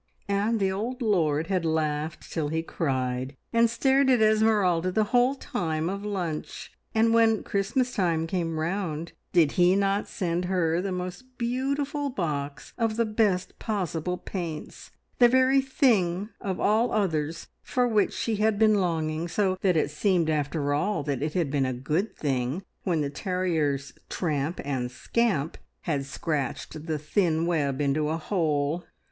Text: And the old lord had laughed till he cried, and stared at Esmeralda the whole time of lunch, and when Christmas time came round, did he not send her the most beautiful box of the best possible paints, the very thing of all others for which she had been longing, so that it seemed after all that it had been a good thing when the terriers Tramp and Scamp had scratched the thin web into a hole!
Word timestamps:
And 0.27 0.59
the 0.59 0.71
old 0.71 0.99
lord 0.99 1.45
had 1.45 1.63
laughed 1.63 2.31
till 2.31 2.47
he 2.47 2.63
cried, 2.63 3.37
and 3.53 3.69
stared 3.69 4.09
at 4.09 4.19
Esmeralda 4.19 4.91
the 4.91 5.03
whole 5.13 5.35
time 5.35 5.91
of 5.91 6.03
lunch, 6.03 6.71
and 6.95 7.13
when 7.13 7.43
Christmas 7.43 7.93
time 7.93 8.25
came 8.25 8.59
round, 8.59 9.11
did 9.31 9.51
he 9.61 9.75
not 9.75 10.07
send 10.07 10.45
her 10.45 10.81
the 10.81 10.91
most 10.91 11.37
beautiful 11.37 12.09
box 12.09 12.73
of 12.79 12.95
the 12.95 13.05
best 13.05 13.59
possible 13.59 14.17
paints, 14.17 14.89
the 15.19 15.27
very 15.29 15.61
thing 15.61 16.29
of 16.41 16.59
all 16.59 16.91
others 16.91 17.49
for 17.61 17.87
which 17.87 18.11
she 18.11 18.37
had 18.37 18.57
been 18.57 18.81
longing, 18.81 19.27
so 19.27 19.55
that 19.61 19.77
it 19.77 19.91
seemed 19.91 20.31
after 20.31 20.73
all 20.73 21.03
that 21.03 21.21
it 21.21 21.35
had 21.35 21.51
been 21.51 21.61
a 21.67 21.73
good 21.73 22.17
thing 22.17 22.63
when 22.81 23.01
the 23.01 23.11
terriers 23.11 23.93
Tramp 24.09 24.59
and 24.65 24.89
Scamp 24.89 25.59
had 25.81 26.05
scratched 26.07 26.87
the 26.87 26.97
thin 26.97 27.45
web 27.45 27.79
into 27.79 28.09
a 28.09 28.17
hole! 28.17 28.83